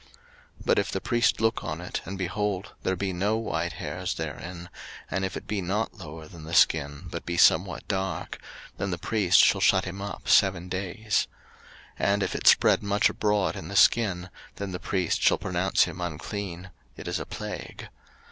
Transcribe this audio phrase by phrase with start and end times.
[0.01, 0.09] 03:013:021
[0.65, 4.69] But if the priest look on it, and, behold, there be no white hairs therein,
[5.11, 8.39] and if it be not lower than the skin, but be somewhat dark;
[8.77, 11.27] then the priest shall shut him up seven days:
[11.99, 15.83] 03:013:022 And if it spread much abroad in the skin, then the priest shall pronounce
[15.83, 17.89] him unclean: it is a plague.